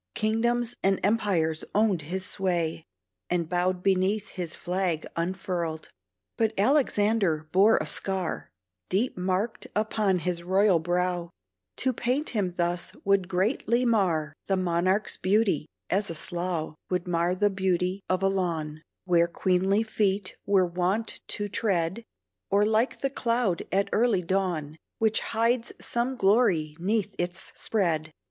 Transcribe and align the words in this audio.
Kingdoms 0.15 0.73
and 0.81 0.99
empires 1.03 1.63
owned 1.75 2.01
his 2.01 2.25
sway 2.25 2.87
And 3.29 3.47
bowed 3.47 3.83
beneath 3.83 4.29
his 4.29 4.55
flag 4.55 5.05
unfurled. 5.15 5.89
But 6.37 6.55
Alexander 6.57 7.47
bore 7.51 7.77
a 7.77 7.85
scar, 7.85 8.49
Deep 8.89 9.15
marked 9.15 9.67
upon 9.75 10.17
his 10.17 10.41
royal 10.41 10.79
brow; 10.79 11.29
To 11.75 11.93
paint 11.93 12.29
him 12.29 12.55
thus 12.57 12.93
would 13.05 13.27
greatly 13.27 13.85
mar 13.85 14.33
The 14.47 14.57
monarch's 14.57 15.17
beauty; 15.17 15.67
as 15.91 16.09
a 16.09 16.15
slough 16.15 16.73
Would 16.89 17.07
mar 17.07 17.35
the 17.35 17.51
beauty 17.51 18.01
of 18.09 18.23
a 18.23 18.27
lawn, 18.27 18.81
Where 19.05 19.27
queenly 19.27 19.83
feet 19.83 20.35
are 20.51 20.65
wont 20.65 21.19
to 21.27 21.47
tread; 21.47 22.01
Or 22.49 22.65
like 22.65 23.01
the 23.01 23.11
cloud 23.11 23.67
at 23.71 23.87
early 23.91 24.23
dawn, 24.23 24.77
Which 24.97 25.19
hides 25.19 25.73
some 25.79 26.15
glory 26.15 26.75
'neath 26.79 27.13
its 27.19 27.51
spread. 27.53 28.09